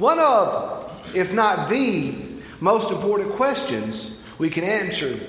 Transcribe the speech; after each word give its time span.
One 0.00 0.18
of, 0.18 0.90
if 1.14 1.34
not 1.34 1.68
the 1.68 2.14
most 2.58 2.90
important 2.90 3.32
questions 3.32 4.14
we 4.38 4.48
can 4.48 4.64
answer, 4.64 5.20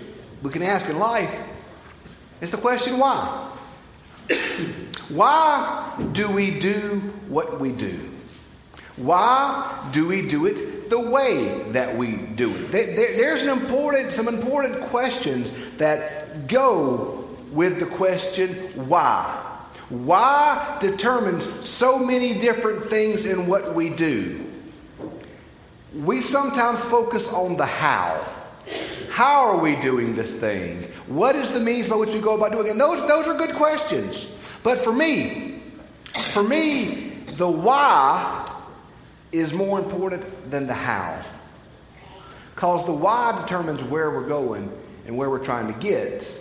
we 0.42 0.50
can 0.50 0.64
ask 0.64 0.90
in 0.90 0.98
life 0.98 1.38
is 2.40 2.52
the 2.52 2.58
question 2.58 2.98
why? 2.98 3.50
why 5.10 6.10
do 6.14 6.32
we 6.32 6.58
do 6.58 7.00
what 7.28 7.60
we 7.60 7.74
do? 7.74 8.00
Why 8.96 9.90
do 9.92 10.08
we 10.08 10.26
do 10.26 10.46
it 10.46 10.90
the 10.90 11.02
way 11.02 11.64
that 11.72 11.98
we 11.98 12.16
do 12.16 12.50
it? 12.56 12.72
there's 12.72 13.44
an 13.44 13.50
important, 13.50 14.14
some 14.14 14.30
important 14.30 14.80
questions 14.84 15.52
that 15.80 16.48
go 16.48 17.28
with 17.52 17.78
the 17.80 17.88
question 17.88 18.54
why. 18.88 19.26
Why 19.90 20.78
determines 20.80 21.70
so 21.70 22.00
many 22.00 22.40
different 22.40 22.86
things 22.86 23.26
in 23.26 23.48
what 23.48 23.76
we 23.76 23.90
do. 23.90 24.48
We 25.94 26.22
sometimes 26.22 26.80
focus 26.80 27.32
on 27.32 27.58
the 27.58 27.66
how. 27.66 28.26
How 29.10 29.42
are 29.50 29.58
we 29.58 29.76
doing 29.78 30.16
this 30.16 30.34
thing? 30.34 30.84
What 31.08 31.36
is 31.36 31.50
the 31.50 31.60
means 31.60 31.90
by 31.90 31.98
which 31.98 32.14
we 32.14 32.22
go 32.22 32.36
about 32.36 32.54
doing 32.54 32.68
it? 32.68 32.72
And 32.72 32.80
those, 32.80 33.06
those 33.08 33.28
are 33.28 33.38
good 33.38 33.56
questions. 33.56 34.28
But 34.64 34.78
for 34.78 34.94
me, 34.94 35.62
for 36.14 36.44
me, 36.44 37.26
the 37.36 37.50
why 37.50 38.48
is 39.32 39.54
more 39.54 39.80
important 39.80 40.50
than 40.50 40.68
the 40.68 40.74
how. 40.74 41.22
Because 42.56 42.86
the 42.86 42.94
why 42.94 43.38
determines 43.42 43.84
where 43.84 44.12
we're 44.12 44.28
going 44.28 44.72
and 45.06 45.18
where 45.18 45.30
we're 45.30 45.44
trying 45.44 45.72
to 45.72 45.80
get. 45.80 46.40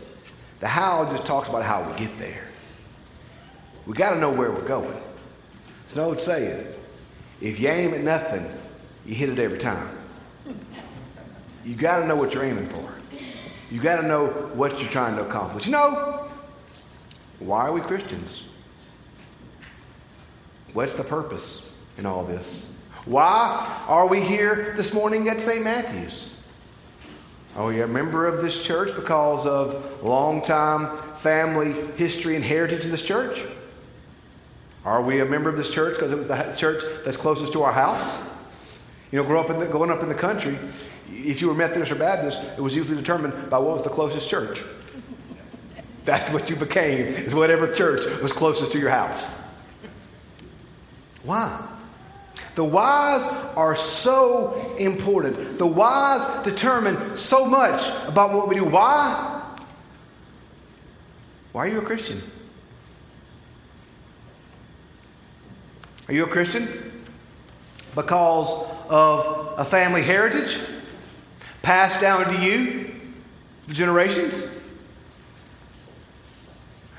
The 0.60 0.69
how 0.69 1.10
just 1.10 1.24
talks 1.24 1.48
about 1.48 1.64
how 1.64 1.91
we 1.91 1.98
get 1.98 2.16
there. 2.19 2.44
We 3.86 3.94
got 3.94 4.14
to 4.14 4.20
know 4.20 4.30
where 4.30 4.52
we're 4.52 4.69
going. 4.69 5.02
It's 5.86 5.94
an 5.94 6.02
old 6.02 6.20
saying 6.20 6.66
if 7.41 7.58
you 7.58 7.69
aim 7.69 7.94
at 7.94 8.02
nothing, 8.02 8.46
you 9.06 9.14
hit 9.14 9.28
it 9.28 9.38
every 9.38 9.59
time. 9.59 9.88
You 11.64 11.75
got 11.75 12.00
to 12.00 12.06
know 12.06 12.16
what 12.16 12.34
you're 12.34 12.44
aiming 12.44 12.69
for. 12.69 12.94
You 13.70 13.80
got 13.80 14.00
to 14.00 14.06
know 14.06 14.27
what 14.55 14.80
you're 14.80 14.91
trying 14.91 15.16
to 15.16 15.27
accomplish. 15.27 15.66
You 15.66 15.72
know, 15.72 16.28
why 17.38 17.60
are 17.62 17.72
we 17.72 17.80
Christians? 17.80 18.44
What's 20.72 20.94
the 20.94 21.05
purpose 21.05 21.70
in 21.98 22.06
all 22.06 22.25
this? 22.25 22.70
Why 23.05 23.84
are 23.88 24.06
we 24.06 24.20
here 24.20 24.75
this 24.77 24.92
morning 24.92 25.28
at 25.28 25.41
St. 25.41 25.62
Matthew's? 25.62 26.36
Oh, 27.56 27.66
are 27.66 27.72
you 27.72 27.84
a 27.84 27.88
member 27.88 28.27
of 28.27 28.42
this 28.42 28.62
church 28.62 28.94
because 28.94 29.47
of 29.47 30.03
long-time 30.05 30.97
family 31.14 31.72
history 31.97 32.36
and 32.36 32.44
heritage 32.44 32.84
of 32.84 32.91
this 32.91 33.03
church? 33.03 33.42
Are 34.84 35.03
we 35.03 35.20
a 35.20 35.25
member 35.25 35.50
of 35.50 35.56
this 35.56 35.72
church 35.72 35.94
because 35.94 36.12
it 36.12 36.19
was 36.19 36.28
the 36.28 36.55
church 36.56 36.84
that's 37.05 37.16
closest 37.16 37.53
to 37.55 37.62
our 37.62 37.72
house? 37.72 38.30
You 39.12 39.22
know, 39.22 39.39
up 39.39 39.50
in 39.50 39.58
the, 39.58 39.66
growing 39.66 39.91
up 39.91 40.03
in 40.03 40.08
the 40.08 40.14
country, 40.14 40.56
if 41.08 41.41
you 41.41 41.48
were 41.48 41.55
Methodist 41.55 41.91
or 41.91 41.97
Baptist, 41.97 42.41
it 42.56 42.61
was 42.61 42.75
usually 42.75 42.97
determined 42.97 43.50
by 43.50 43.58
what 43.58 43.75
was 43.75 43.83
the 43.83 43.91
closest 43.91 44.28
church. 44.28 44.62
That's 46.05 46.33
what 46.33 46.48
you 46.48 46.56
became, 46.56 47.06
is 47.06 47.34
whatever 47.34 47.72
church 47.72 48.00
was 48.22 48.33
closest 48.33 48.72
to 48.72 48.78
your 48.78 48.91
house. 48.91 49.38
Why? 51.25 51.69
The 52.55 52.64
whys 52.64 53.22
are 53.56 53.77
so 53.77 54.75
important. 54.78 55.58
The 55.58 55.66
whys 55.66 56.44
determine 56.44 57.16
so 57.16 57.47
much 57.47 57.81
about 58.08 58.33
what 58.33 58.48
we 58.48 58.56
do. 58.56 58.64
Why? 58.64 59.56
Why 61.53 61.66
are 61.66 61.69
you 61.69 61.78
a 61.78 61.84
Christian? 61.84 62.22
Are 66.08 66.14
you 66.14 66.25
a 66.25 66.28
Christian? 66.28 66.69
Because 67.94 68.48
of 68.91 69.55
a 69.56 69.64
family 69.64 70.02
heritage 70.02 70.58
passed 71.62 72.00
down 72.00 72.34
to 72.34 72.44
you 72.44 72.94
for 73.66 73.74
generations? 73.74 74.48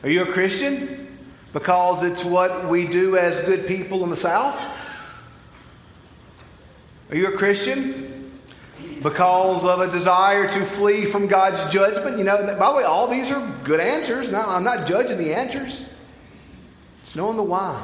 Are 0.04 0.10
you 0.10 0.24
a 0.24 0.32
Christian 0.32 1.20
because 1.54 2.04
it's 2.04 2.24
what 2.24 2.70
we 2.70 2.88
do 2.88 3.18
as 3.18 3.42
good 3.42 3.68
people 3.68 4.04
in 4.04 4.10
the 4.10 4.18
South? 4.18 4.60
Are 7.10 7.16
you 7.16 7.28
a 7.28 7.38
Christian 7.38 8.32
because 9.04 9.66
of 9.66 9.82
a 9.82 9.92
desire 9.92 10.50
to 10.50 10.66
flee 10.66 11.06
from 11.06 11.28
God's 11.28 11.72
judgment? 11.72 12.18
You 12.18 12.24
know, 12.24 12.38
by 12.58 12.72
the 12.72 12.78
way, 12.78 12.84
all 12.84 13.08
these 13.08 13.30
are 13.32 13.46
good 13.64 13.82
answers. 13.82 14.32
Now, 14.32 14.50
I'm 14.50 14.64
not 14.64 14.88
judging 14.88 15.18
the 15.18 15.34
answers. 15.34 15.84
It's 17.04 17.16
knowing 17.16 17.36
the 17.36 17.44
why. 17.44 17.84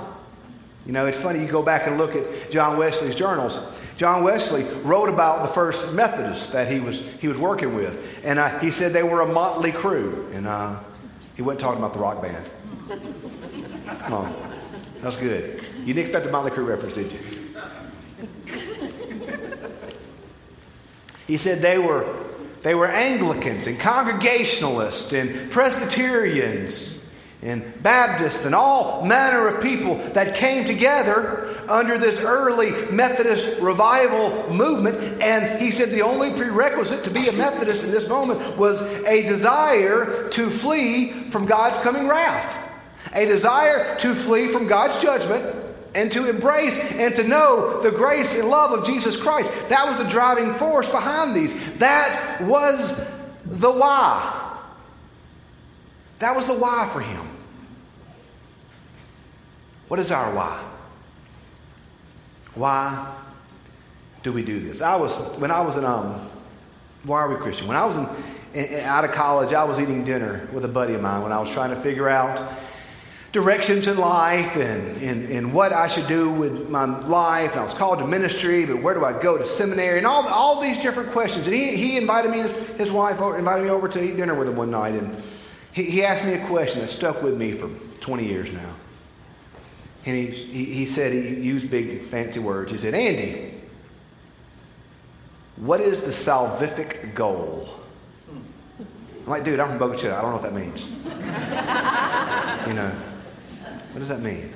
You 0.85 0.93
know, 0.93 1.05
it's 1.05 1.19
funny, 1.19 1.39
you 1.39 1.47
go 1.47 1.61
back 1.61 1.85
and 1.85 1.97
look 1.97 2.15
at 2.15 2.49
John 2.49 2.77
Wesley's 2.77 3.13
journals. 3.13 3.61
John 3.97 4.23
Wesley 4.23 4.63
wrote 4.83 5.09
about 5.09 5.41
the 5.41 5.51
first 5.51 5.91
Methodists 5.91 6.45
that 6.51 6.71
he 6.71 6.79
was, 6.79 7.01
he 7.19 7.27
was 7.27 7.39
working 7.39 7.75
with. 7.75 8.23
And 8.23 8.37
uh, 8.37 8.59
he 8.59 8.69
said 8.69 8.93
they 8.93 9.01
were 9.01 9.21
a 9.21 9.25
motley 9.25 9.71
crew. 9.71 10.29
And 10.33 10.45
uh, 10.45 10.79
he 11.35 11.41
wasn't 11.41 11.61
talking 11.61 11.79
about 11.79 11.93
the 11.93 11.99
rock 11.99 12.21
band. 12.21 12.45
Come 14.01 14.13
on. 14.13 14.35
That's 15.01 15.15
good. 15.15 15.63
You 15.79 15.93
didn't 15.93 16.05
expect 16.05 16.27
a 16.27 16.31
motley 16.31 16.51
crew 16.51 16.65
reference, 16.65 16.93
did 16.93 17.11
you? 17.11 17.19
He 21.25 21.37
said 21.37 21.59
they 21.59 21.79
were, 21.79 22.23
they 22.61 22.75
were 22.75 22.87
Anglicans 22.87 23.67
and 23.67 23.79
Congregationalists 23.79 25.11
and 25.11 25.51
Presbyterians 25.51 26.96
and 27.43 27.83
Baptists 27.83 28.45
and 28.45 28.55
all 28.55 29.05
manner 29.05 29.47
of 29.47 29.61
people 29.61 29.95
that 30.13 30.35
came 30.35 30.65
together 30.65 31.55
under 31.69 31.97
this 31.97 32.17
early 32.19 32.71
Methodist 32.91 33.61
revival 33.61 34.51
movement. 34.51 35.21
And 35.21 35.61
he 35.61 35.69
said 35.69 35.91
the 35.91 36.01
only 36.01 36.31
prerequisite 36.31 37.03
to 37.03 37.11
be 37.11 37.27
a 37.27 37.33
Methodist 37.33 37.83
in 37.83 37.91
this 37.91 38.09
moment 38.09 38.57
was 38.57 38.81
a 38.81 39.21
desire 39.23 40.29
to 40.29 40.49
flee 40.49 41.29
from 41.29 41.45
God's 41.45 41.77
coming 41.79 42.07
wrath, 42.07 42.57
a 43.13 43.25
desire 43.25 43.95
to 43.97 44.15
flee 44.15 44.47
from 44.47 44.67
God's 44.67 45.01
judgment. 45.01 45.63
And 45.95 46.11
to 46.11 46.29
embrace 46.29 46.79
and 46.91 47.15
to 47.15 47.23
know 47.23 47.81
the 47.81 47.89
grace 47.89 48.37
and 48.37 48.49
love 48.49 48.77
of 48.77 48.85
Jesus 48.85 49.19
Christ. 49.19 49.51
That 49.69 49.87
was 49.87 49.97
the 49.97 50.07
driving 50.07 50.53
force 50.53 50.87
behind 50.91 51.35
these. 51.35 51.55
That 51.77 52.39
was 52.41 52.95
the 53.45 53.71
why. 53.71 54.46
That 56.19 56.35
was 56.35 56.47
the 56.47 56.53
why 56.53 56.89
for 56.91 57.01
him. 57.01 57.27
What 59.87 59.99
is 59.99 60.11
our 60.11 60.33
why? 60.33 60.63
Why 62.55 63.15
do 64.23 64.33
we 64.33 64.43
do 64.43 64.59
this? 64.59 64.81
I 64.81 64.95
was 64.95 65.15
when 65.37 65.51
I 65.51 65.61
was 65.61 65.77
in 65.77 65.85
um, 65.85 66.29
why 67.05 67.19
are 67.21 67.29
we 67.29 67.35
Christian? 67.35 67.67
When 67.67 67.77
I 67.77 67.85
was 67.85 67.97
in, 67.97 68.07
in, 68.53 68.79
out 68.81 69.05
of 69.05 69.11
college, 69.11 69.53
I 69.53 69.63
was 69.63 69.79
eating 69.79 70.03
dinner 70.03 70.49
with 70.51 70.65
a 70.65 70.67
buddy 70.67 70.93
of 70.93 71.01
mine 71.01 71.21
when 71.21 71.31
I 71.31 71.39
was 71.39 71.51
trying 71.51 71.69
to 71.69 71.75
figure 71.75 72.09
out 72.09 72.51
directions 73.31 73.87
in 73.87 73.97
life 73.97 74.55
and, 74.55 75.01
and, 75.03 75.29
and 75.29 75.53
what 75.53 75.71
I 75.71 75.87
should 75.87 76.07
do 76.07 76.31
with 76.31 76.69
my 76.69 76.85
life. 76.85 77.51
And 77.51 77.59
I 77.59 77.63
was 77.63 77.73
called 77.73 77.99
to 77.99 78.07
ministry, 78.07 78.65
but 78.65 78.81
where 78.81 78.93
do 78.93 79.05
I 79.05 79.21
go 79.21 79.37
to 79.37 79.45
seminary? 79.45 79.99
And 79.99 80.07
all, 80.07 80.27
all 80.27 80.59
these 80.59 80.79
different 80.79 81.11
questions. 81.11 81.45
And 81.45 81.55
he, 81.55 81.75
he 81.75 81.97
invited 81.97 82.31
me, 82.31 82.39
his, 82.77 82.91
wife 82.91 83.21
invited 83.37 83.63
me 83.63 83.69
over 83.69 83.87
to 83.87 84.03
eat 84.03 84.17
dinner 84.17 84.33
with 84.33 84.47
him 84.47 84.55
one 84.55 84.71
night. 84.71 84.95
And 84.95 85.21
he, 85.77 85.83
he 85.83 86.03
asked 86.03 86.25
me 86.25 86.33
a 86.33 86.43
question 86.47 86.81
that 86.81 86.87
stuck 86.87 87.21
with 87.21 87.37
me 87.37 87.51
for 87.51 87.69
20 87.99 88.25
years 88.25 88.51
now. 88.51 88.73
And 90.07 90.17
he, 90.17 90.25
he, 90.25 90.65
he 90.65 90.85
said, 90.87 91.13
he 91.13 91.35
used 91.35 91.69
big 91.69 92.05
fancy 92.05 92.39
words. 92.39 92.71
He 92.71 92.79
said, 92.79 92.95
Andy, 92.95 93.61
what 95.57 95.79
is 95.79 95.99
the 95.99 96.07
salvific 96.07 97.13
goal? 97.13 97.69
I'm 98.79 99.27
like, 99.27 99.43
dude, 99.43 99.59
I'm 99.59 99.69
from 99.69 99.77
Bogota. 99.77 100.17
I 100.17 100.21
don't 100.21 100.31
know 100.31 100.37
what 100.37 100.41
that 100.41 100.55
means. 100.55 100.89
you 102.67 102.73
know, 102.73 102.91
what 103.91 103.99
does 103.99 104.07
that 104.07 104.21
mean? 104.21 104.51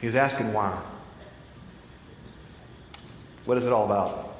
He 0.00 0.06
was 0.06 0.14
asking 0.14 0.52
why. 0.52 0.80
What 3.46 3.58
is 3.58 3.66
it 3.66 3.72
all 3.72 3.86
about? 3.86 4.36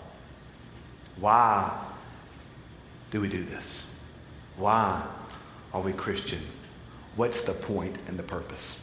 Why 1.18 1.91
do 3.12 3.20
we 3.20 3.28
do 3.28 3.44
this? 3.44 3.88
Why 4.56 5.06
are 5.72 5.82
we 5.82 5.92
Christian? 5.92 6.40
What's 7.14 7.42
the 7.42 7.52
point 7.52 7.96
and 8.08 8.18
the 8.18 8.22
purpose? 8.22 8.80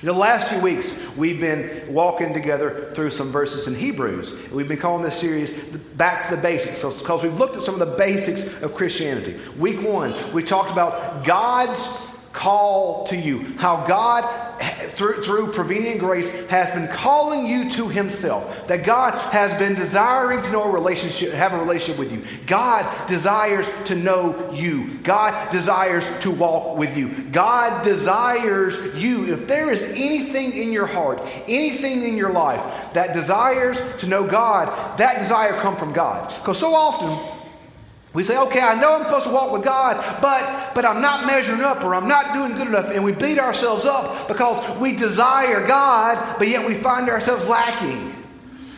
In 0.00 0.06
the 0.06 0.12
last 0.12 0.48
few 0.48 0.60
weeks, 0.60 0.92
we've 1.16 1.38
been 1.38 1.94
walking 1.94 2.34
together 2.34 2.90
through 2.94 3.10
some 3.10 3.30
verses 3.30 3.68
in 3.68 3.76
Hebrews. 3.76 4.50
We've 4.50 4.66
been 4.66 4.78
calling 4.78 5.04
this 5.04 5.16
series 5.16 5.52
Back 5.52 6.28
to 6.28 6.36
the 6.36 6.42
Basics. 6.42 6.80
So, 6.80 6.90
because 6.90 7.22
we've 7.22 7.38
looked 7.38 7.56
at 7.56 7.62
some 7.62 7.80
of 7.80 7.88
the 7.88 7.96
basics 7.96 8.44
of 8.62 8.74
Christianity. 8.74 9.38
Week 9.56 9.80
one, 9.80 10.12
we 10.32 10.42
talked 10.42 10.72
about 10.72 11.24
God's 11.24 11.80
call 12.32 13.06
to 13.06 13.16
you, 13.16 13.54
how 13.58 13.86
God 13.86 14.24
through, 14.96 15.22
through 15.22 15.52
prevenient 15.52 16.00
grace, 16.00 16.30
has 16.46 16.70
been 16.70 16.88
calling 16.88 17.46
you 17.46 17.70
to 17.72 17.88
Himself. 17.88 18.66
That 18.68 18.84
God 18.84 19.14
has 19.32 19.56
been 19.58 19.74
desiring 19.74 20.42
to 20.42 20.50
know 20.50 20.64
a 20.64 20.70
relationship, 20.70 21.32
have 21.32 21.52
a 21.52 21.58
relationship 21.58 21.98
with 21.98 22.12
you. 22.12 22.22
God 22.46 23.08
desires 23.08 23.66
to 23.86 23.94
know 23.94 24.52
you. 24.52 24.98
God 24.98 25.50
desires 25.50 26.04
to 26.20 26.30
walk 26.30 26.76
with 26.76 26.96
you. 26.96 27.08
God 27.30 27.82
desires 27.82 28.94
you. 28.94 29.32
If 29.32 29.46
there 29.46 29.72
is 29.72 29.82
anything 29.82 30.52
in 30.52 30.72
your 30.72 30.86
heart, 30.86 31.20
anything 31.48 32.02
in 32.02 32.16
your 32.16 32.30
life 32.30 32.92
that 32.94 33.12
desires 33.12 33.78
to 33.98 34.06
know 34.06 34.26
God, 34.26 34.98
that 34.98 35.18
desire 35.18 35.60
come 35.60 35.76
from 35.76 35.92
God. 35.92 36.28
Because 36.40 36.58
so 36.58 36.74
often 36.74 37.33
we 38.14 38.22
say, 38.22 38.38
okay, 38.38 38.60
I 38.60 38.80
know 38.80 38.94
I'm 38.94 39.02
supposed 39.02 39.24
to 39.24 39.30
walk 39.30 39.50
with 39.50 39.64
God, 39.64 39.96
but, 40.22 40.72
but 40.72 40.84
I'm 40.84 41.02
not 41.02 41.26
measuring 41.26 41.62
up 41.62 41.82
or 41.82 41.96
I'm 41.96 42.06
not 42.06 42.32
doing 42.32 42.54
good 42.54 42.68
enough. 42.68 42.90
And 42.92 43.02
we 43.02 43.10
beat 43.10 43.40
ourselves 43.40 43.84
up 43.84 44.28
because 44.28 44.78
we 44.78 44.94
desire 44.94 45.66
God, 45.66 46.38
but 46.38 46.46
yet 46.46 46.64
we 46.64 46.74
find 46.74 47.10
ourselves 47.10 47.48
lacking. 47.48 48.14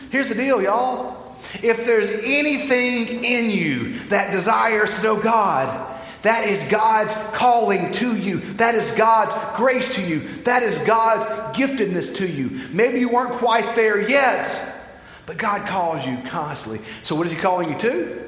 Here's 0.09 0.27
the 0.27 0.33
deal, 0.33 0.59
y'all. 0.59 1.35
If 1.61 1.85
there's 1.85 2.09
anything 2.25 3.23
in 3.23 3.51
you 3.51 3.99
that 4.07 4.31
desires 4.31 4.95
to 4.97 5.03
know 5.03 5.21
God, 5.21 5.95
that 6.23 6.47
is 6.47 6.63
God's 6.67 7.13
calling 7.37 7.91
to 7.93 8.17
you. 8.17 8.39
That 8.53 8.73
is 8.73 8.89
God's 8.91 9.55
grace 9.55 9.93
to 9.95 10.01
you. 10.01 10.21
That 10.45 10.63
is 10.63 10.79
God's 10.79 11.25
giftedness 11.55 12.15
to 12.15 12.27
you. 12.27 12.67
Maybe 12.71 12.99
you 12.99 13.09
weren't 13.09 13.33
quite 13.33 13.75
there 13.75 14.01
yet, 14.01 14.83
but 15.27 15.37
God 15.37 15.67
calls 15.67 16.07
you 16.07 16.17
constantly. 16.27 16.81
So, 17.03 17.15
what 17.15 17.27
is 17.27 17.33
He 17.33 17.37
calling 17.37 17.69
you 17.71 17.77
to? 17.79 18.26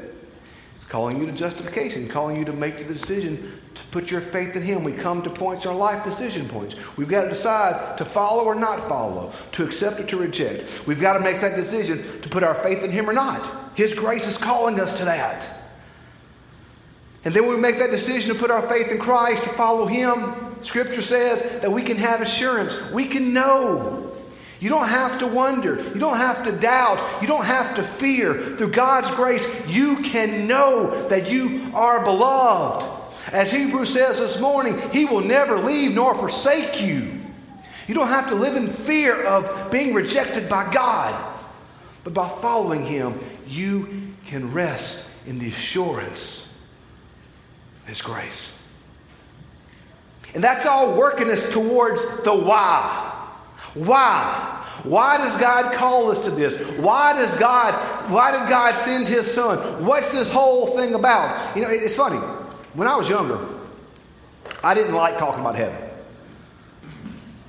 Calling 0.90 1.20
you 1.20 1.26
to 1.28 1.32
justification, 1.32 2.08
calling 2.08 2.36
you 2.36 2.44
to 2.44 2.52
make 2.52 2.80
the 2.80 2.94
decision 2.94 3.62
to 3.76 3.84
put 3.92 4.10
your 4.10 4.22
faith 4.22 4.56
in 4.56 4.64
Him. 4.64 4.84
We 4.84 4.92
come 4.92 5.22
to 5.22 5.30
points 5.30 5.66
in 5.66 5.72
our 5.72 5.78
life, 5.78 6.04
decision 6.04 6.50
points. 6.50 6.76
We've 6.98 7.08
got 7.08 7.24
to 7.24 7.30
decide 7.30 7.98
to 8.00 8.06
follow 8.06 8.44
or 8.44 8.56
not 8.56 8.90
follow, 8.90 9.32
to 9.54 9.64
accept 9.64 10.00
or 10.00 10.04
to 10.08 10.18
reject. 10.18 10.88
We've 10.88 11.00
got 11.00 11.14
to 11.14 11.20
make 11.20 11.42
that 11.42 11.56
decision 11.56 12.22
to 12.22 12.30
put 12.30 12.44
our 12.44 12.56
faith 12.56 12.84
in 12.84 12.90
Him 12.90 13.08
or 13.08 13.14
not. 13.14 13.78
His 13.78 13.94
grace 13.94 14.28
is 14.28 14.38
calling 14.38 14.80
us 14.80 14.98
to 14.98 15.06
that. 15.06 15.56
And 17.24 17.34
then 17.34 17.48
we 17.48 17.56
make 17.56 17.78
that 17.78 17.92
decision 17.92 18.34
to 18.34 18.40
put 18.40 18.50
our 18.50 18.68
faith 18.68 18.90
in 18.90 18.98
Christ, 18.98 19.44
to 19.44 19.50
follow 19.50 19.86
Him. 19.86 20.64
Scripture 20.64 21.04
says 21.04 21.62
that 21.62 21.72
we 21.72 21.84
can 21.84 21.98
have 21.98 22.22
assurance. 22.22 22.80
We 22.92 23.06
can 23.06 23.34
know 23.34 24.09
you 24.60 24.70
don't 24.70 24.88
have 24.88 25.20
to 25.20 25.28
wonder. 25.28 25.76
You 25.76 26.00
don't 26.00 26.18
have 26.18 26.44
to 26.44 26.52
doubt. 26.52 27.22
You 27.22 27.28
don't 27.28 27.46
have 27.46 27.76
to 27.76 27.84
fear. 27.84 28.58
Through 28.58 28.72
God's 28.72 29.10
grace, 29.12 29.48
you 29.68 29.98
can 30.02 30.48
know 30.48 31.08
that 31.08 31.32
you 31.32 31.72
are 31.74 32.04
beloved. 32.04 32.98
As 33.32 33.52
Hebrews 33.52 33.94
says 33.94 34.20
this 34.20 34.40
morning, 34.40 34.78
He 34.92 35.06
will 35.06 35.22
never 35.22 35.58
leave 35.58 35.96
nor 35.96 36.14
forsake 36.14 36.82
you. 36.82 37.22
You 37.88 37.96
don't 37.96 38.08
have 38.08 38.28
to 38.30 38.36
live 38.36 38.56
in 38.56 38.68
fear 38.68 39.24
of 39.24 39.72
being 39.72 39.94
rejected 39.94 40.50
by 40.50 40.72
God. 40.72 41.38
But 42.04 42.14
by 42.14 42.28
following 42.28 42.86
Him, 42.86 43.18
you 43.48 44.14
can 44.26 44.52
rest 44.52 45.10
in 45.26 45.40
the 45.40 45.48
assurance 45.48 46.52
of 47.84 47.90
His 47.90 48.02
grace. 48.02 48.52
And 50.36 50.44
that's 50.44 50.66
all 50.66 50.96
working 50.96 51.30
us 51.32 51.52
towards 51.52 52.24
the 52.24 52.36
why. 52.36 53.09
Why? 53.74 54.66
Why 54.83 55.18
does 55.18 55.36
God 55.38 55.74
call 55.74 56.10
us 56.10 56.24
to 56.24 56.31
this? 56.31 56.57
Why 56.77 57.13
does 57.13 57.38
God, 57.38 57.74
why 58.10 58.31
did 58.31 58.50
God 58.50 58.75
send 58.75 59.07
his 59.07 59.31
son? 59.31 59.86
What's 59.86 60.12
this 60.12 60.31
whole 60.31 60.77
thing 60.77 60.94
about? 60.94 61.56
You 61.56 61.63
know, 61.63 61.69
it's 61.69 61.95
funny. 61.95 62.18
When 62.74 62.88
I 62.88 62.95
was 62.95 63.10
younger, 63.10 63.39
I 64.63 64.74
didn't 64.74 64.95
like 64.95 65.18
talking 65.18 65.42
about 65.42 65.56
heaven. 65.56 65.89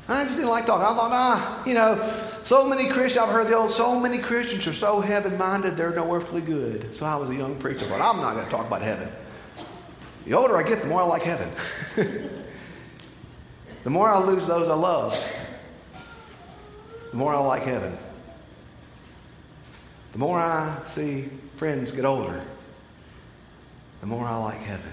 I 0.09 0.25
just 0.25 0.35
didn't 0.35 0.51
like 0.51 0.67
talking. 0.67 0.85
I 0.85 0.89
thought, 0.89 1.13
ah, 1.13 1.65
you 1.65 1.75
know, 1.75 2.03
so 2.43 2.67
many 2.67 2.89
Christians, 2.89 3.19
I've 3.25 3.33
heard 3.33 3.47
the 3.47 3.57
old, 3.57 3.71
so 3.71 3.99
many 3.99 4.19
Christians 4.19 4.67
are 4.67 4.73
so 4.73 5.01
heaven 5.01 5.39
minded, 5.39 5.77
they're 5.77 5.95
no 5.95 6.13
earthly 6.13 6.41
good. 6.41 6.93
So 6.95 7.07
I 7.07 7.15
was 7.15 7.31
a 7.31 7.35
young 7.35 7.57
preacher, 7.59 7.87
but 7.89 8.01
I'm 8.01 8.17
not 8.17 8.35
going 8.35 8.45
to 8.45 8.51
talk 8.51 8.67
about 8.67 8.83
heaven. 8.83 9.09
The 10.25 10.35
older 10.35 10.57
I 10.57 10.65
get, 10.65 10.81
the 10.81 10.89
more 10.89 11.03
I 11.03 11.05
like 11.05 11.23
heaven. 11.23 11.49
the 13.85 13.91
more 13.91 14.09
I 14.09 14.19
lose 14.19 14.47
those 14.47 14.69
I 14.69 14.75
love 14.75 15.15
the 17.11 17.17
more 17.17 17.35
I 17.35 17.39
like 17.39 17.63
heaven. 17.63 17.97
The 20.13 20.19
more 20.19 20.39
I 20.39 20.81
see 20.87 21.29
friends 21.57 21.93
get 21.93 22.05
older, 22.05 22.43
the 24.01 24.07
more 24.07 24.25
I 24.25 24.37
like 24.37 24.59
heaven. 24.59 24.91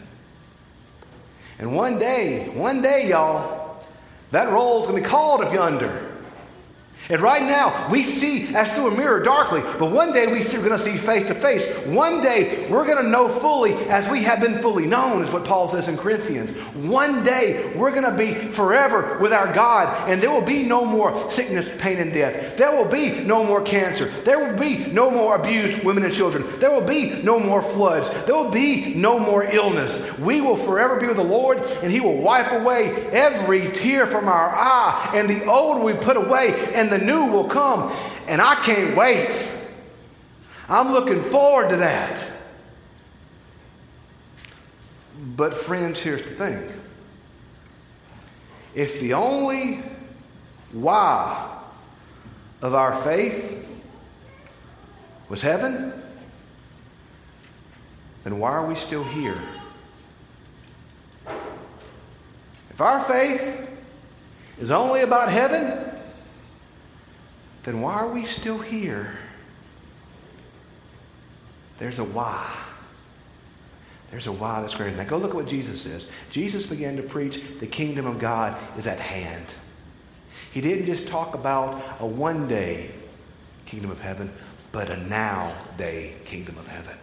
And 1.60 1.76
one 1.76 1.98
day, 1.98 2.50
one 2.50 2.82
day, 2.82 3.10
y'all, 3.10 3.84
that 4.32 4.52
roll 4.52 4.82
is 4.82 4.88
going 4.88 5.02
to 5.02 5.08
be 5.08 5.10
called 5.10 5.42
up 5.42 5.54
yonder. 5.54 6.07
And 7.10 7.22
right 7.22 7.44
now, 7.44 7.90
we 7.90 8.04
see 8.04 8.54
as 8.54 8.72
through 8.74 8.90
a 8.90 8.98
mirror 8.98 9.24
darkly, 9.24 9.62
but 9.80 9.92
one 9.92 10.12
day 10.12 10.28
we 10.28 10.42
are 10.42 10.58
going 10.58 10.72
to 10.72 10.80
see 10.80 10.98
face 10.98 11.26
to 11.28 11.34
face. 11.34 11.66
One 11.86 12.22
day 12.22 12.68
we're 12.70 12.86
going 12.86 13.02
to 13.04 13.10
know 13.10 13.30
fully 13.30 13.74
as 13.90 14.10
we 14.10 14.24
have 14.24 14.42
been 14.42 14.60
fully 14.60 14.86
known, 14.86 15.24
is 15.24 15.32
what 15.32 15.46
Paul 15.46 15.70
says 15.70 15.88
in 15.88 15.98
Corinthians. 15.98 16.52
One 16.76 17.24
day 17.24 17.74
we're 17.76 17.92
going 17.92 18.04
to 18.04 18.18
be 18.18 18.50
forever 18.50 19.18
with 19.20 19.32
our 19.32 19.54
God, 19.54 20.10
and 20.10 20.22
there 20.22 20.32
will 20.32 20.42
be 20.42 20.64
no 20.64 20.84
more 20.84 21.32
sickness, 21.32 21.70
pain, 21.78 22.00
and 22.00 22.12
death. 22.12 22.58
There 22.58 22.76
will 22.76 22.90
be 22.90 23.24
no 23.24 23.44
more 23.44 23.62
cancer. 23.62 24.10
There 24.26 24.46
will 24.46 24.60
be 24.60 24.88
no 24.88 25.10
more 25.10 25.38
abused 25.38 25.84
women 25.86 26.04
and 26.04 26.14
children. 26.14 26.46
There 26.60 26.72
will 26.72 26.86
be 26.86 27.22
no 27.24 27.40
more 27.40 27.62
floods. 27.62 28.10
There 28.26 28.36
will 28.36 28.52
be 28.52 28.96
no 28.96 29.18
more 29.18 29.46
illness. 29.46 30.02
We 30.20 30.42
will 30.42 30.58
forever 30.58 31.00
be 31.00 31.08
with 31.08 31.18
the 31.18 31.24
Lord, 31.24 31.60
and 31.82 31.90
He 31.90 32.02
will 32.02 32.18
wipe 32.18 32.52
away 32.52 33.08
every 33.12 33.72
tear 33.72 34.06
from 34.06 34.28
our 34.28 34.50
eye, 34.50 35.12
and 35.14 35.30
the 35.30 35.46
old 35.46 35.84
we 35.84 35.94
put 35.94 36.18
away, 36.18 36.74
and 36.74 36.90
the 36.90 36.97
the 36.98 37.06
new 37.06 37.32
will 37.32 37.46
come. 37.46 37.92
And 38.28 38.42
I 38.42 38.56
can't 38.56 38.96
wait. 38.96 39.54
I'm 40.70 40.92
looking 40.92 41.22
forward 41.22 41.70
to 41.70 41.78
that. 41.78 42.26
But, 45.36 45.54
friends, 45.54 46.00
here's 46.00 46.24
the 46.24 46.32
thing 46.32 46.72
if 48.76 49.00
the 49.00 49.14
only 49.14 49.82
why 50.72 51.58
of 52.62 52.76
our 52.76 52.94
faith 52.94 53.84
was 55.30 55.42
heaven, 55.42 55.94
then 58.24 58.40
why 58.40 58.52
are 58.52 58.68
we 58.68 58.76
still 58.76 59.04
here? 59.04 59.42
If 62.70 62.82
our 62.82 63.00
faith 63.06 63.68
is 64.60 64.70
only 64.70 65.02
about 65.02 65.32
heaven, 65.32 65.97
then 67.68 67.82
why 67.82 67.96
are 67.96 68.08
we 68.08 68.24
still 68.24 68.58
here? 68.58 69.12
There's 71.80 72.00
a 72.00 72.04
why. 72.06 72.50
There's 74.10 74.26
a 74.26 74.32
why 74.32 74.62
that's 74.62 74.74
greater 74.74 74.92
than 74.92 75.00
that. 75.00 75.10
Go 75.10 75.18
look 75.18 75.32
at 75.32 75.36
what 75.36 75.50
Jesus 75.50 75.82
says. 75.82 76.08
Jesus 76.32 76.66
began 76.66 76.96
to 76.96 77.04
preach 77.04 77.42
the 77.60 77.68
kingdom 77.68 78.06
of 78.06 78.20
God 78.20 78.58
is 78.78 78.88
at 78.88 79.00
hand. 79.00 79.46
He 80.54 80.62
didn't 80.62 80.86
just 80.86 81.10
talk 81.10 81.36
about 81.36 81.84
a 82.00 82.06
one 82.06 82.48
day 82.48 82.90
kingdom 83.66 83.92
of 83.92 84.00
heaven, 84.00 84.32
but 84.72 84.90
a 84.90 84.96
now 85.06 85.54
day 85.78 86.14
kingdom 86.24 86.58
of 86.58 86.68
heaven. 86.68 86.96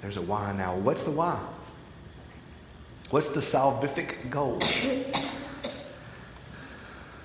There's 0.00 0.16
a 0.16 0.22
why 0.22 0.54
now. 0.54 0.74
What's 0.74 1.02
the 1.02 1.10
why? 1.10 1.38
What's 3.10 3.28
the 3.28 3.40
salvific 3.40 4.30
goal? 4.30 4.58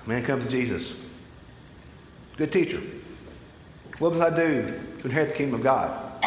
Man 0.08 0.24
comes 0.24 0.44
to 0.44 0.50
Jesus. 0.50 1.07
Good 2.38 2.52
teacher. 2.52 2.80
What 3.98 4.12
must 4.12 4.22
I 4.22 4.30
do 4.30 4.62
to 5.00 5.04
inherit 5.04 5.30
the 5.30 5.34
kingdom 5.34 5.56
of 5.56 5.64
God? 5.64 6.24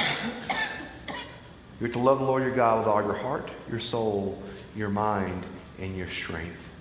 You're 1.80 1.90
to 1.90 2.00
love 2.00 2.20
the 2.20 2.26
Lord 2.26 2.44
your 2.44 2.54
God 2.54 2.80
with 2.80 2.88
all 2.90 3.02
your 3.02 3.14
heart, 3.14 3.50
your 3.70 3.80
soul, 3.80 4.44
your 4.76 4.90
mind, 4.90 5.46
and 5.80 5.96
your 5.96 6.10
strength. 6.10 6.76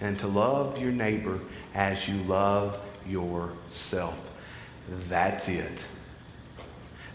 And 0.00 0.18
to 0.18 0.26
love 0.26 0.80
your 0.80 0.90
neighbor 0.90 1.38
as 1.74 2.08
you 2.08 2.20
love 2.24 2.84
yourself. 3.06 4.32
That's 4.88 5.48
it. 5.48 5.84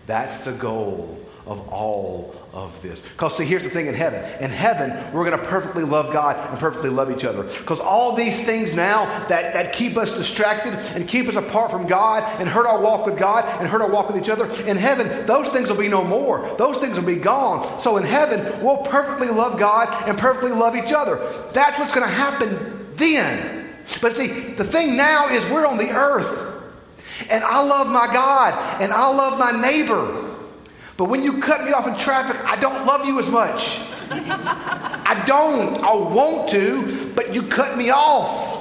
That's 0.08 0.38
the 0.38 0.54
goal 0.54 1.20
of 1.48 1.70
all 1.70 2.36
of 2.54 2.82
this. 2.82 3.02
Because, 3.02 3.38
see, 3.38 3.46
here's 3.46 3.64
the 3.64 3.70
thing 3.70 3.88
in 3.88 3.94
heaven. 3.94 4.24
In 4.44 4.50
heaven, 4.50 4.92
we're 5.14 5.25
going 5.30 5.40
to 5.40 5.46
perfectly 5.46 5.84
love 5.84 6.12
God 6.12 6.36
and 6.50 6.60
perfectly 6.60 6.90
love 6.90 7.12
each 7.12 7.24
other. 7.24 7.44
Because 7.44 7.80
all 7.80 8.16
these 8.16 8.44
things 8.44 8.74
now 8.74 9.06
that, 9.28 9.54
that 9.54 9.74
keep 9.74 9.98
us 9.98 10.16
distracted 10.16 10.74
and 10.96 11.08
keep 11.08 11.28
us 11.28 11.36
apart 11.36 11.70
from 11.70 11.86
God 11.86 12.24
and 12.40 12.50
hurt 12.50 12.66
our 12.66 12.82
walk 12.82 13.06
with 13.06 13.20
God 13.20 13.46
and 13.60 13.68
hurt 13.68 13.82
our 13.82 13.90
walk 13.90 14.08
with 14.08 14.18
each 14.18 14.30
other, 14.30 14.46
in 14.68 14.78
heaven, 14.78 15.25
those 15.25 15.50
things 15.50 15.70
will 15.70 15.78
be 15.78 15.88
no 15.88 16.04
more. 16.04 16.56
Those 16.58 16.78
things 16.78 16.98
will 16.98 17.06
be 17.06 17.16
gone. 17.16 17.80
So 17.80 17.98
in 17.98 18.04
heaven, 18.04 18.40
we'll 18.64 18.78
perfectly 18.78 19.28
love 19.28 19.60
God 19.60 20.08
and 20.08 20.18
perfectly 20.18 20.52
love 20.52 20.75
each 20.75 20.92
other. 20.92 21.18
That's 21.54 21.78
what's 21.78 21.94
going 21.94 22.08
to 22.08 22.14
happen 22.14 22.94
then. 22.96 23.74
But 24.02 24.14
see, 24.14 24.28
the 24.28 24.64
thing 24.64 24.98
now 24.98 25.30
is 25.30 25.48
we're 25.52 25.68
on 25.68 25.78
the 25.78 25.92
earth. 25.92 26.54
And 27.30 27.44
I 27.44 27.62
love 27.62 27.88
my 27.88 28.08
God 28.12 28.82
and 28.82 28.92
I 28.92 29.08
love 29.08 29.40
my 29.40 29.52
neighbor. 29.52 30.25
But 30.98 31.10
when 31.10 31.24
you 31.24 31.40
cut 31.40 31.66
me 31.66 31.74
off 31.74 31.88
in 31.88 31.98
traffic, 31.98 32.44
I 32.46 32.56
don't 32.60 32.86
love 32.86 33.06
you 33.06 33.20
as 33.20 33.30
much. 33.30 33.80
I 34.10 35.24
don't. 35.28 35.78
I 35.84 35.94
want 35.94 36.50
to, 36.52 37.12
but 37.14 37.34
you 37.34 37.44
cut 37.44 37.78
me 37.78 37.90
off. 37.90 38.54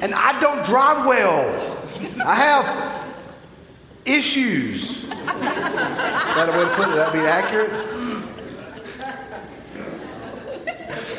And 0.00 0.14
I 0.14 0.38
don't 0.38 0.64
drive 0.66 1.06
well. 1.06 1.86
I 2.24 2.34
have 2.34 3.06
issues. 4.04 5.02
Is 5.02 5.08
that 5.08 6.48
a 6.48 6.52
way 6.52 6.64
to 6.64 6.70
put 6.74 6.90
it? 6.90 6.96
That'd 6.96 7.14
be 7.14 7.26
accurate? 7.26 7.72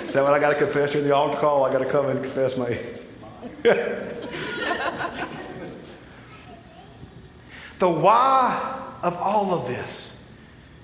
Is 0.07 0.13
that 0.13 0.23
what 0.23 0.33
I 0.33 0.39
got 0.39 0.49
to 0.49 0.55
confess 0.55 0.93
here 0.93 1.01
in 1.01 1.07
the 1.07 1.15
altar 1.15 1.39
call? 1.39 1.65
I 1.65 1.71
got 1.71 1.79
to 1.79 1.85
come 1.85 2.09
and 2.09 2.21
confess 2.21 2.57
my. 2.57 2.79
the 7.79 7.89
why 7.89 8.83
of 9.01 9.17
all 9.17 9.53
of 9.53 9.67
this 9.67 10.06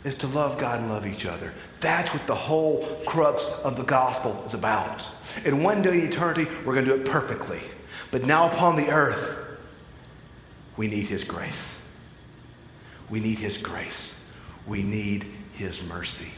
is 0.04 0.16
to 0.16 0.28
love 0.28 0.58
God 0.58 0.82
and 0.82 0.90
love 0.90 1.06
each 1.06 1.26
other. 1.26 1.52
That's 1.80 2.14
what 2.14 2.26
the 2.28 2.36
whole 2.36 2.86
crux 3.06 3.46
of 3.64 3.76
the 3.76 3.84
gospel 3.84 4.42
is 4.46 4.54
about. 4.54 5.06
And 5.46 5.64
one 5.64 5.82
day 5.82 6.00
in 6.00 6.08
eternity, 6.08 6.46
we're 6.66 6.74
going 6.74 6.86
to 6.86 6.96
do 6.96 7.02
it 7.02 7.06
perfectly. 7.06 7.62
But 8.12 8.26
now 8.26 8.48
upon 8.48 8.76
the 8.76 8.90
earth, 8.90 9.58
we 10.78 10.88
need 10.88 11.08
His 11.08 11.24
grace. 11.24 11.80
We 13.10 13.20
need 13.20 13.38
His 13.38 13.58
grace. 13.58 14.16
We 14.68 14.84
need 14.84 15.26
His 15.54 15.84
mercy. 15.84 16.32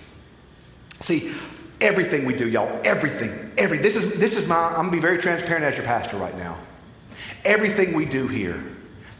See, 1.00 1.34
everything 1.82 2.26
we 2.26 2.36
do, 2.36 2.48
y'all, 2.48 2.82
everything, 2.84 3.52
every 3.58 3.78
this 3.78 3.96
is 3.96 4.14
this 4.14 4.38
is 4.38 4.48
my 4.48 4.56
I'm 4.56 4.76
gonna 4.76 4.92
be 4.92 5.00
very 5.00 5.18
transparent 5.18 5.66
as 5.66 5.76
your 5.76 5.86
pastor 5.86 6.18
right 6.18 6.36
now. 6.38 6.58
Everything 7.44 7.94
we 7.94 8.06
do 8.06 8.28
here, 8.28 8.64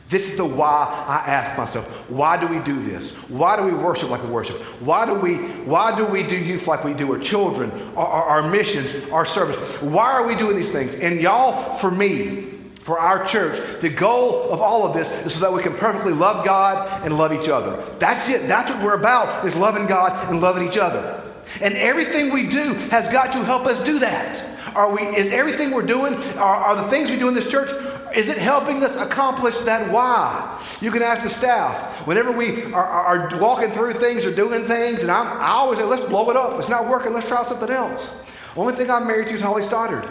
this 0.08 0.32
is 0.32 0.38
the 0.38 0.46
why 0.46 0.86
I 1.08 1.32
ask 1.32 1.58
myself, 1.58 1.88
why 2.10 2.38
do 2.38 2.48
we 2.48 2.60
do 2.60 2.80
this? 2.82 3.14
Why 3.28 3.58
do 3.58 3.64
we 3.64 3.72
worship 3.72 4.10
like 4.10 4.22
we 4.24 4.30
worship? 4.30 4.58
Why 4.80 5.06
do 5.06 5.16
we 5.16 5.36
why 5.66 5.96
do 5.96 6.06
we 6.06 6.22
do 6.22 6.38
youth 6.38 6.68
like 6.68 6.84
we 6.84 6.94
do, 6.94 7.12
our 7.12 7.20
children, 7.20 7.72
our, 7.96 8.06
our, 8.06 8.24
our 8.24 8.50
missions, 8.50 9.10
our 9.10 9.26
service? 9.26 9.82
Why 9.82 10.12
are 10.12 10.28
we 10.28 10.36
doing 10.36 10.56
these 10.56 10.70
things? 10.70 10.96
And 10.96 11.20
y'all, 11.20 11.76
for 11.78 11.90
me, 11.90 12.56
for 12.86 13.00
our 13.00 13.26
church. 13.26 13.82
The 13.82 13.90
goal 13.90 14.52
of 14.52 14.62
all 14.62 14.86
of 14.86 14.94
this 14.94 15.12
is 15.26 15.34
so 15.34 15.40
that 15.40 15.52
we 15.52 15.64
can 15.64 15.74
perfectly 15.74 16.14
love 16.14 16.46
God 16.46 17.04
and 17.04 17.18
love 17.18 17.34
each 17.34 17.50
other. 17.50 17.84
That's 17.98 18.30
it. 18.30 18.48
That's 18.48 18.70
what 18.70 18.84
we're 18.84 19.00
about, 19.00 19.44
is 19.44 19.56
loving 19.56 19.88
God 19.88 20.30
and 20.30 20.40
loving 20.40 20.68
each 20.68 20.78
other. 20.78 21.20
And 21.62 21.74
everything 21.74 22.32
we 22.32 22.48
do 22.48 22.76
has 22.92 23.12
got 23.12 23.34
to 23.34 23.44
help 23.44 23.66
us 23.66 23.84
do 23.84 23.98
that. 24.00 24.46
Are 24.76 24.94
we, 24.94 25.02
is 25.02 25.34
everything 25.34 25.72
we're 25.72 25.82
doing, 25.82 26.14
are, 26.36 26.56
are 26.58 26.76
the 26.76 26.88
things 26.90 27.10
we 27.10 27.18
do 27.18 27.28
in 27.28 27.34
this 27.34 27.50
church, 27.50 27.72
is 28.16 28.30
it 28.30 28.38
helping 28.38 28.82
us 28.82 28.96
accomplish 28.98 29.58
that 29.60 29.92
why? 29.92 30.62
You 30.80 30.90
can 30.90 31.02
ask 31.02 31.22
the 31.22 31.30
staff. 31.30 32.08
Whenever 32.08 32.32
we 32.32 32.64
are, 32.72 32.86
are 32.86 33.40
walking 33.40 33.72
through 33.72 33.94
things 33.94 34.26
or 34.26 34.34
doing 34.34 34.66
things, 34.66 35.02
and 35.02 35.12
I'm, 35.12 35.28
I 35.42 35.50
always 35.50 35.80
say, 35.80 35.86
let's 35.86 36.06
blow 36.06 36.30
it 36.30 36.38
up. 36.38 36.58
It's 36.58 36.70
not 36.70 36.88
working, 36.88 37.14
let's 37.14 37.28
try 37.28 37.46
something 37.46 37.70
else. 37.70 38.18
Only 38.56 38.74
thing 38.74 38.90
I'm 38.90 39.06
married 39.06 39.28
to 39.28 39.34
is 39.34 39.42
Holly 39.42 39.64
Stoddard. 39.64 40.08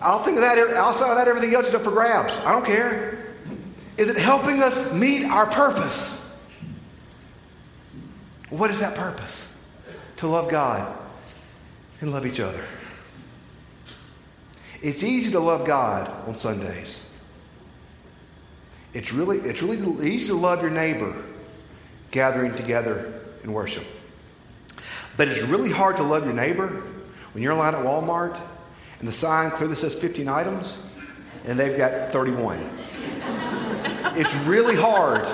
I'll 0.00 0.22
think 0.22 0.36
of 0.36 0.42
that 0.42 0.58
outside 0.76 1.10
of 1.10 1.16
that, 1.16 1.26
everything 1.26 1.54
else 1.54 1.66
is 1.66 1.74
up 1.74 1.82
for 1.82 1.90
grabs. 1.90 2.32
I 2.46 2.52
don't 2.52 2.64
care. 2.64 3.18
Is 3.96 4.08
it 4.08 4.16
helping 4.16 4.62
us 4.62 4.92
meet 4.92 5.24
our 5.24 5.46
purpose? 5.46 6.24
What 8.50 8.70
is 8.70 8.78
that 8.78 8.94
purpose? 8.94 9.52
To 10.18 10.28
love 10.28 10.48
God 10.48 10.96
and 12.00 12.12
love 12.12 12.24
each 12.26 12.38
other. 12.38 12.62
It's 14.80 15.02
easy 15.02 15.32
to 15.32 15.40
love 15.40 15.66
God 15.66 16.08
on 16.28 16.36
Sundays. 16.36 17.04
It's 18.98 19.12
really, 19.12 19.38
it's 19.38 19.62
really 19.62 20.10
easy 20.10 20.26
to 20.26 20.34
love 20.34 20.60
your 20.60 20.72
neighbor 20.72 21.14
gathering 22.10 22.52
together 22.56 23.20
in 23.44 23.52
worship. 23.52 23.84
But 25.16 25.28
it's 25.28 25.40
really 25.42 25.70
hard 25.70 25.98
to 25.98 26.02
love 26.02 26.24
your 26.24 26.32
neighbor 26.32 26.66
when 27.32 27.44
you're 27.44 27.52
in 27.52 27.58
line 27.58 27.76
at 27.76 27.84
Walmart 27.84 28.40
and 28.98 29.06
the 29.06 29.12
sign 29.12 29.52
clearly 29.52 29.76
says 29.76 29.94
15 29.94 30.26
items, 30.26 30.78
and 31.44 31.56
they've 31.56 31.78
got 31.78 32.10
31. 32.10 32.58
it's 34.16 34.34
really 34.38 34.74
hard 34.74 35.24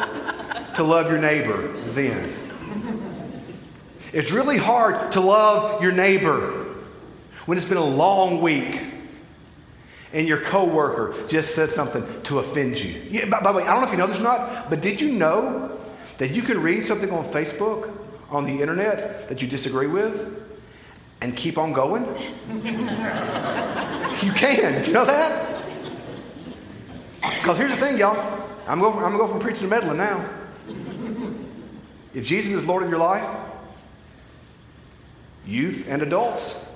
to 0.75 0.83
love 0.83 1.09
your 1.09 1.19
neighbor 1.19 1.69
then. 1.93 2.35
It's 4.13 4.31
really 4.31 4.59
hard 4.59 5.13
to 5.13 5.23
love 5.23 5.83
your 5.83 5.93
neighbor 5.93 6.67
when 7.47 7.57
it's 7.57 7.67
been 7.67 7.79
a 7.79 7.83
long 7.83 8.43
week 8.43 8.94
and 10.15 10.27
your 10.29 10.41
coworker 10.41 11.15
just 11.27 11.55
said 11.55 11.73
something 11.73 12.07
to 12.23 12.39
offend 12.39 12.83
you. 12.83 13.03
Yeah, 13.11 13.27
by, 13.27 13.41
by 13.41 13.53
the 13.53 13.59
way, 13.59 13.65
I 13.65 13.73
don't 13.73 13.81
know 13.81 13.87
if 13.87 13.93
you 13.93 13.99
know 13.99 14.07
this 14.07 14.21
or 14.21 14.23
not, 14.23 14.71
but 14.71 14.81
did 14.81 15.01
you 15.01 15.11
know 15.11 15.77
that 16.19 16.31
you 16.31 16.41
can 16.41 16.63
read 16.63 16.87
something 16.87 17.11
on 17.11 17.25
Facebook, 17.25 17.93
on 18.31 18.45
the 18.45 18.61
internet, 18.61 19.29
that 19.29 19.43
you 19.43 19.49
disagree 19.49 19.89
with, 19.89 20.41
and 21.21 21.37
keep 21.37 21.59
on 21.59 21.73
going? 21.73 22.07
you 24.23 24.33
can. 24.33 24.75
Did 24.75 24.87
you 24.87 24.93
know 24.93 25.05
that? 25.05 25.63
Because 27.21 27.59
here's 27.59 27.73
the 27.73 27.77
thing, 27.77 27.99
y'all. 27.99 28.17
I'm 28.69 28.79
going, 28.81 28.95
I'm 28.95 29.01
going 29.01 29.13
to 29.13 29.19
go 29.19 29.27
from 29.27 29.41
preaching 29.41 29.63
to 29.63 29.69
meddling 29.69 29.99
now. 29.99 30.25
If 32.15 32.25
Jesus 32.25 32.53
is 32.53 32.67
Lord 32.67 32.85
of 32.85 32.89
your 32.89 33.01
life, 33.01 33.29
youth 35.45 35.89
and 35.91 36.03
adults, 36.03 36.71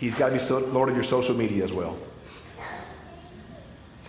He's 0.00 0.14
got 0.14 0.30
to 0.30 0.38
be 0.38 0.66
Lord 0.72 0.88
of 0.88 0.94
your 0.94 1.04
social 1.04 1.36
media 1.36 1.62
as 1.62 1.74
well. 1.74 1.98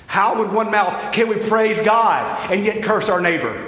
How 0.07 0.41
with 0.41 0.51
one 0.53 0.71
mouth 0.71 1.11
can 1.11 1.27
we 1.27 1.35
praise 1.35 1.81
God 1.81 2.49
and 2.49 2.65
yet 2.65 2.81
curse 2.81 3.09
our 3.09 3.19
neighbor? 3.19 3.67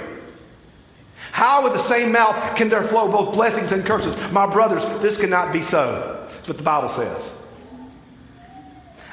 How 1.32 1.64
with 1.64 1.74
the 1.74 1.82
same 1.82 2.12
mouth 2.12 2.56
can 2.56 2.70
there 2.70 2.82
flow 2.82 3.10
both 3.10 3.34
blessings 3.34 3.72
and 3.72 3.84
curses? 3.84 4.16
My 4.32 4.50
brothers, 4.50 4.84
this 5.02 5.20
cannot 5.20 5.52
be 5.52 5.62
so. 5.62 6.26
That's 6.30 6.48
what 6.48 6.56
the 6.56 6.62
Bible 6.62 6.88
says. 6.88 7.34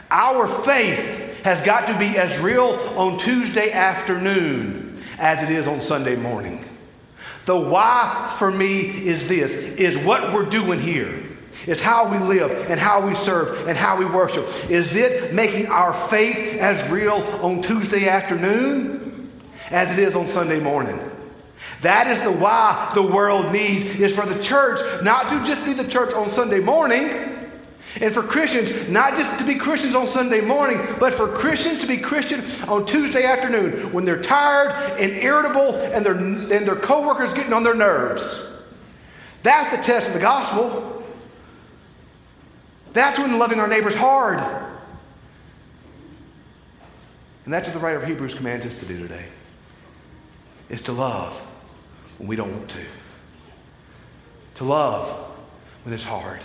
Our 0.09 0.47
faith 0.47 1.41
has 1.43 1.65
got 1.65 1.87
to 1.87 1.97
be 1.99 2.17
as 2.17 2.39
real 2.39 2.79
on 2.95 3.17
Tuesday 3.17 3.71
afternoon 3.71 5.01
as 5.17 5.43
it 5.43 5.49
is 5.49 5.67
on 5.67 5.81
Sunday 5.81 6.15
morning. 6.15 6.63
The 7.45 7.59
why 7.59 8.33
for 8.37 8.51
me 8.51 8.81
is 8.81 9.27
this 9.27 9.55
is 9.55 9.97
what 9.97 10.33
we're 10.33 10.49
doing 10.49 10.79
here. 10.79 11.30
Is 11.67 11.79
how 11.79 12.11
we 12.11 12.17
live 12.17 12.71
and 12.71 12.79
how 12.79 13.05
we 13.05 13.13
serve 13.13 13.67
and 13.67 13.77
how 13.77 13.97
we 13.97 14.05
worship. 14.05 14.45
Is 14.69 14.95
it 14.95 15.33
making 15.33 15.67
our 15.67 15.93
faith 15.93 16.59
as 16.59 16.89
real 16.89 17.21
on 17.41 17.61
Tuesday 17.61 18.09
afternoon 18.09 19.31
as 19.69 19.91
it 19.91 19.99
is 19.99 20.15
on 20.15 20.27
Sunday 20.27 20.59
morning? 20.59 20.99
That 21.81 22.07
is 22.07 22.19
the 22.21 22.31
why 22.31 22.91
the 22.93 23.01
world 23.01 23.51
needs 23.51 23.85
is 23.85 24.15
for 24.15 24.25
the 24.25 24.41
church 24.41 25.03
not 25.03 25.29
to 25.29 25.43
just 25.45 25.65
be 25.65 25.73
the 25.73 25.87
church 25.87 26.13
on 26.13 26.29
Sunday 26.29 26.59
morning, 26.59 27.09
and 27.99 28.13
for 28.13 28.23
Christians 28.23 28.87
not 28.87 29.15
just 29.17 29.39
to 29.39 29.45
be 29.45 29.55
Christians 29.55 29.95
on 29.95 30.07
Sunday 30.07 30.41
morning, 30.41 30.79
but 30.99 31.13
for 31.13 31.27
Christians 31.27 31.81
to 31.81 31.87
be 31.87 31.97
Christian 31.97 32.43
on 32.69 32.85
Tuesday 32.85 33.25
afternoon 33.25 33.91
when 33.91 34.05
they're 34.05 34.21
tired 34.21 34.71
and 34.99 35.11
irritable 35.11 35.75
and 35.75 36.05
their 36.05 36.15
and 36.15 36.67
their 36.67 36.75
coworkers 36.75 37.33
getting 37.33 37.53
on 37.53 37.63
their 37.63 37.75
nerves. 37.75 38.47
That's 39.43 39.71
the 39.75 39.83
test 39.83 40.07
of 40.07 40.13
the 40.13 40.19
gospel. 40.19 41.00
That's 42.93 43.17
when 43.19 43.37
loving 43.39 43.59
our 43.59 43.67
neighbors 43.67 43.95
hard. 43.95 44.39
And 47.45 47.53
that's 47.53 47.67
what 47.67 47.73
the 47.73 47.79
writer 47.79 47.97
of 47.97 48.05
Hebrews 48.05 48.33
commands 48.33 48.65
us 48.65 48.77
to 48.79 48.85
do 48.85 48.97
today. 48.97 49.25
Is 50.69 50.81
to 50.83 50.91
love 50.91 51.35
when 52.17 52.27
we 52.27 52.35
don't 52.35 52.51
want 52.51 52.69
to. 52.69 52.85
To 54.55 54.63
love 54.63 55.09
when 55.83 55.93
it's 55.93 56.03
hard. 56.03 56.39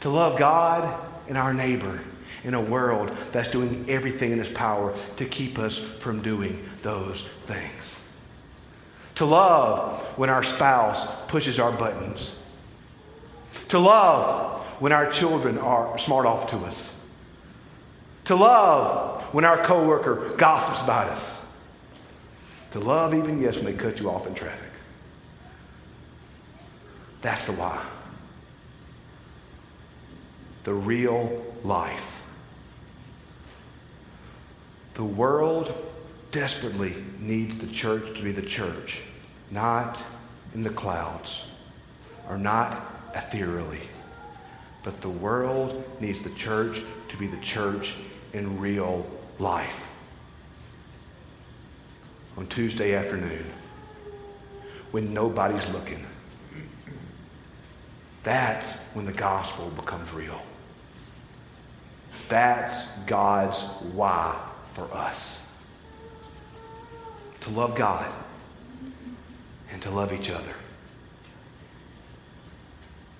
To 0.00 0.08
love 0.08 0.38
God 0.38 1.06
and 1.28 1.36
our 1.36 1.52
neighbor 1.52 2.00
in 2.44 2.54
a 2.54 2.60
world 2.60 3.10
that's 3.32 3.50
doing 3.50 3.84
everything 3.88 4.32
in 4.32 4.40
its 4.40 4.50
power 4.52 4.94
to 5.16 5.24
keep 5.24 5.58
us 5.58 5.78
from 5.78 6.22
doing 6.22 6.64
those 6.82 7.22
things. 7.44 8.00
To 9.16 9.24
love 9.24 10.02
when 10.16 10.30
our 10.30 10.44
spouse 10.44 11.26
pushes 11.26 11.58
our 11.58 11.72
buttons. 11.72 12.34
To 13.70 13.78
love 13.78 14.55
when 14.78 14.92
our 14.92 15.10
children 15.10 15.58
are 15.58 15.98
smart 15.98 16.26
off 16.26 16.50
to 16.50 16.58
us. 16.58 16.98
To 18.26 18.34
love 18.34 19.22
when 19.32 19.44
our 19.44 19.64
coworker 19.64 20.34
gossips 20.36 20.82
about 20.82 21.08
us. 21.08 21.44
To 22.72 22.80
love 22.80 23.14
even 23.14 23.40
yes 23.40 23.56
when 23.56 23.64
they 23.64 23.72
cut 23.72 24.00
you 24.00 24.10
off 24.10 24.26
in 24.26 24.34
traffic. 24.34 24.70
That's 27.22 27.44
the 27.44 27.52
why. 27.52 27.82
The 30.64 30.74
real 30.74 31.44
life. 31.64 32.22
The 34.94 35.04
world 35.04 35.72
desperately 36.32 36.94
needs 37.18 37.56
the 37.58 37.66
church 37.66 38.16
to 38.16 38.22
be 38.22 38.32
the 38.32 38.42
church, 38.42 39.02
not 39.50 40.02
in 40.54 40.62
the 40.62 40.70
clouds 40.70 41.46
or 42.28 42.38
not 42.38 42.84
ethereally. 43.14 43.80
But 44.86 45.00
the 45.00 45.10
world 45.10 45.84
needs 46.00 46.20
the 46.20 46.30
church 46.30 46.80
to 47.08 47.16
be 47.16 47.26
the 47.26 47.38
church 47.38 47.96
in 48.32 48.60
real 48.60 49.04
life 49.40 49.92
on 52.36 52.46
Tuesday 52.46 52.94
afternoon 52.94 53.44
when 54.92 55.12
nobody's 55.12 55.68
looking. 55.70 56.06
That's 58.22 58.76
when 58.94 59.06
the 59.06 59.12
gospel 59.12 59.70
becomes 59.70 60.12
real. 60.12 60.40
That's 62.28 62.86
God's 63.06 63.62
why 63.92 64.40
for 64.74 64.84
us. 64.94 65.44
To 67.40 67.50
love 67.50 67.74
God 67.74 68.06
and 69.72 69.82
to 69.82 69.90
love 69.90 70.12
each 70.12 70.30
other. 70.30 70.54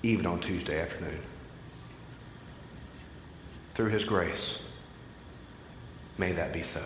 Even 0.04 0.26
on 0.26 0.38
Tuesday 0.38 0.80
afternoon. 0.80 1.18
Through 3.76 3.90
his 3.90 4.04
grace, 4.04 4.58
may 6.16 6.32
that 6.32 6.54
be 6.54 6.62
so. 6.62 6.80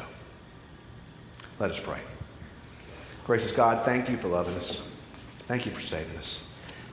Let 1.61 1.70
us 1.70 1.78
pray. 1.78 2.00
Gracious 3.25 3.52
God, 3.52 3.85
thank 3.85 4.09
you 4.09 4.16
for 4.16 4.26
loving 4.26 4.54
us. 4.54 4.82
Thank 5.47 5.66
you 5.66 5.73
for 5.73 5.80
saving 5.80 6.16
us. 6.16 6.42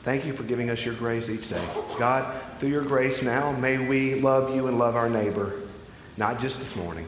Thank 0.04 0.24
you 0.24 0.34
for 0.34 0.44
giving 0.44 0.70
us 0.70 0.86
your 0.86 0.94
grace 0.94 1.32
each 1.32 1.50
day. 1.50 1.68
God, 1.98 2.32
through 2.60 2.70
your 2.70 2.84
grace 2.84 3.24
now, 3.24 3.52
may 3.54 3.88
we 3.88 4.22
love 4.22 4.56
you 4.56 4.68
and 4.68 4.78
love 4.78 4.96
our 4.96 5.10
neighbor, 5.10 5.64
not 6.16 6.40
just 6.40 6.60
this 6.60 6.76
morning, 6.76 7.08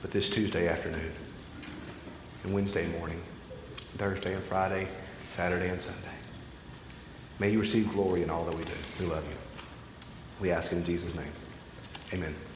but 0.00 0.10
this 0.10 0.30
Tuesday 0.30 0.68
afternoon, 0.68 1.12
and 2.44 2.54
Wednesday 2.54 2.88
morning, 2.98 3.20
Thursday 3.98 4.32
and 4.32 4.44
Friday, 4.44 4.88
Saturday 5.36 5.68
and 5.68 5.82
Sunday. 5.82 6.00
May 7.38 7.50
you 7.50 7.60
receive 7.60 7.92
glory 7.92 8.22
in 8.22 8.30
all 8.30 8.46
that 8.46 8.56
we 8.56 8.64
do. 8.64 8.72
We 8.98 9.06
love 9.06 9.28
you. 9.28 9.36
We 10.40 10.50
ask 10.52 10.72
in 10.72 10.82
Jesus' 10.82 11.14
name. 11.14 11.32
Amen. 12.12 12.36